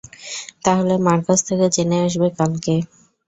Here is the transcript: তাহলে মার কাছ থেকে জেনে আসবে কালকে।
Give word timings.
তাহলে 0.65 0.93
মার 1.05 1.19
কাছ 1.27 1.39
থেকে 1.47 1.65
জেনে 1.75 1.97
আসবে 2.05 2.27
কালকে। 2.37 2.75